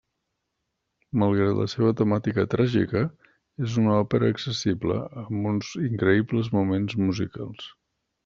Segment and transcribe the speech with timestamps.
[1.23, 3.03] Malgrat la seva temàtica tràgica,
[3.67, 7.71] és una òpera accessible amb uns increïbles moments musicals.